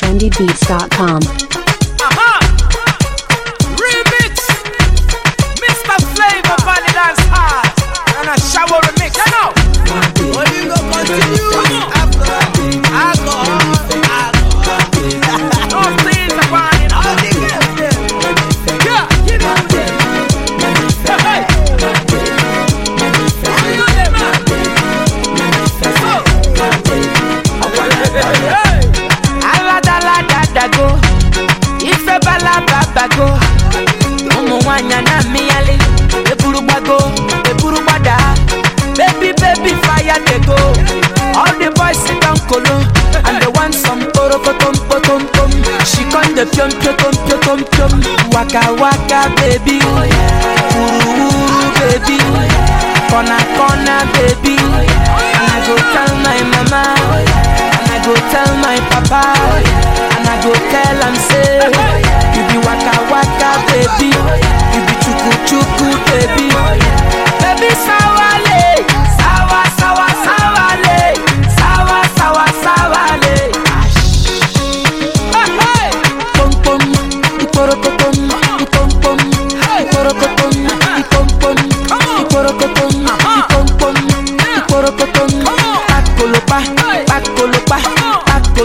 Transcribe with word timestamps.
trendybeats.com. 0.00 1.49
fire 40.10 40.24
dey 40.26 40.40
go. 40.46 40.56
All 41.38 41.54
the 41.58 41.70
boys 41.78 41.98
sit 42.02 42.18
down 42.20 42.36
kolo. 42.50 42.82
And 43.26 43.38
they 43.42 43.50
want 43.54 43.74
some 43.74 44.00
orokotom 44.18 44.74
potom 44.90 45.22
pom 45.34 45.50
she 45.86 46.02
come 46.10 46.34
dey 46.34 46.46
piom 46.50 46.70
piotom 46.82 47.14
piotom 47.26 47.60
piom 47.70 47.92
waka 48.34 48.74
waka 48.80 49.30
baby. 49.38 49.78
Wuru 50.74 51.26
wuru 51.30 51.68
baby. 51.78 52.18
Corner 53.10 53.42
corner 53.56 54.02
baby. 54.14 54.56
And 54.58 55.46
i 55.54 55.58
go 55.66 55.74
tell 55.94 56.12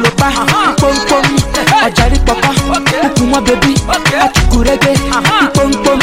ipom 0.00 0.96
pom. 1.08 1.24
Ọ̀jàrí 1.86 2.18
pọ̀pọ̀, 2.26 2.52
kúkú 3.02 3.24
wọn 3.32 3.42
bẹ̀bí, 3.46 3.72
achukurege, 4.24 4.92
ipom 5.44 5.70
pom. 5.84 6.00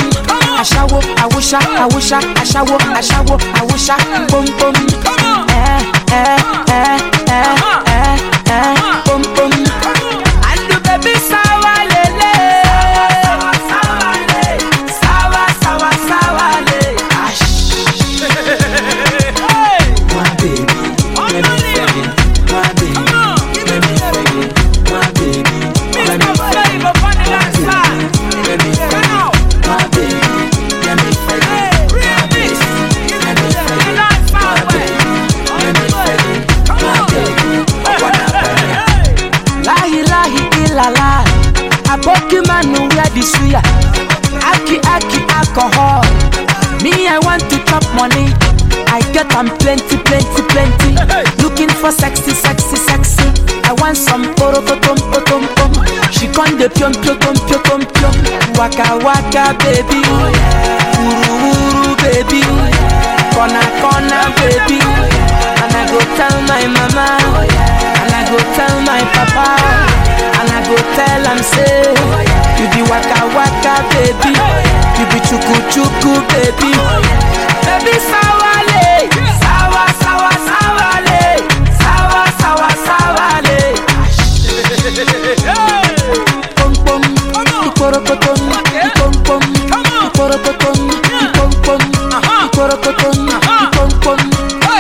Aṣáwo, 0.61 0.99
àwòṣá, 1.23 1.59
àwòṣá, 1.83 2.17
aṣáwo, 2.41 2.75
aṣáwo, 2.99 3.35
àwòṣá, 3.59 3.95
pom 4.29 4.45
pom. 4.59 4.73
Ẹ 5.49 5.63
ẹ 6.11 6.23
ẹ 6.71 6.77
ẹ 6.77 6.81
ẹ 7.27 7.41
ẹ 7.85 7.88
Aboki 42.19 42.41
manu 42.47 42.79
wear 42.95 43.09
the 43.15 43.21
suya. 43.23 43.61
Aki 44.51 44.77
aki 44.93 45.19
alcohol. 45.29 46.03
Me 46.83 47.07
I 47.07 47.19
want 47.23 47.43
to 47.49 47.57
chop 47.65 47.83
money. 47.95 48.33
I 48.91 49.01
get 49.13 49.31
am 49.35 49.47
plenty 49.59 49.97
plenty 50.03 50.41
plenty. 50.51 50.91
Looking 51.43 51.69
for 51.69 51.91
sexy 51.91 52.31
sexy 52.31 52.75
sexy. 52.75 53.23
I 53.63 53.73
want 53.79 53.97
some 53.97 54.25
orokotom 54.41 54.97
potom 55.11 55.45
pom 55.55 55.71
She 56.11 56.27
con 56.33 56.57
de 56.57 56.69
piom 56.69 56.93
piotom 57.03 57.35
piotom 57.47 57.81
piom 57.93 58.15
Waka 58.57 58.97
waka 59.03 59.55
baby. 59.63 60.01
Uru 60.99 61.35
uru 61.47 61.95
baby. 62.03 62.41
Corner 63.33 63.67
corner 63.79 64.27
baby. 64.39 64.79
And 65.61 65.71
I 65.75 65.83
go 65.91 65.99
tell 66.17 66.35
my 66.47 66.67
mama 66.67 67.48
You 74.99 75.05
be 75.11 75.19
chuku 75.27 75.55
chuku 75.71 76.11
baby. 76.29 76.71
Baby 77.65 77.95
sawale 78.09 78.83
Sawa 79.41 79.85
sawa 80.03 80.31
sawale 80.47 81.21
Sawa 81.81 82.23
sawa 82.41 82.69
sawale. 82.85 83.57
Pom 86.55 86.73
pom 86.85 87.01
Iporokotom 87.67 88.41
Ipom 88.83 89.13
pom 89.23 89.43
pom 89.69 89.81
Iporokotom 90.03 90.79
Ipom 91.21 91.51
pom 94.03 94.19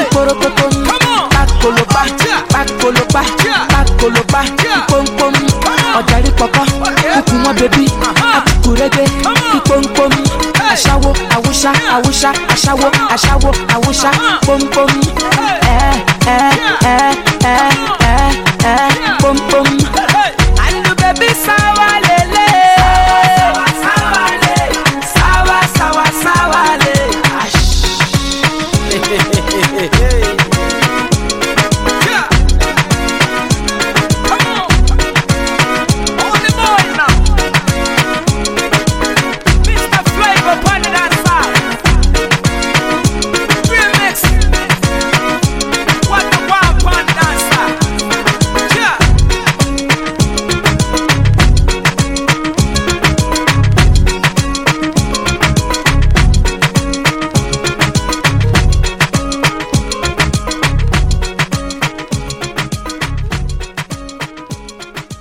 Iporokotom 0.01 0.75
Pakolopa 1.31 2.03
Pakolopa 2.51 3.21
Pakolopa 3.71 4.41
Ipom 4.43 5.05
pom. 5.17 5.33
Ọ̀jàrí 5.99 6.31
pọ̀pọ̀ 6.39 6.65
Kúkú 7.13 7.35
wọn 7.43 7.53
bẹ̀bí 7.59 7.83
Awúṣá 11.67 12.31
Aṣáwo 12.53 12.87
Aṣáwo 13.15 13.49
Awúṣá 13.75 14.11
Pom 14.45 14.61
pom 14.73 14.91
Ẹ 15.43 15.75
ẹ 16.25 16.39
ẹ 16.85 16.97
ẹ 17.43 17.57
ẹ 18.11 18.17
ẹ 18.63 18.75
Pom 19.21 19.37
pom. 19.51 19.67
And 20.63 20.85
the 20.85 20.93
baby 21.01 21.27
sawa 21.45 21.89
lele 22.07 22.47
Sawa 23.51 23.67
sawa 23.83 24.25
le 24.43 24.55
Sawa 25.15 25.59
sawa 26.23 26.63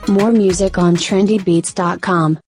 More 0.09 0.33
music 0.33 0.79
on 0.79 0.97
trendybeats.com. 0.97 2.39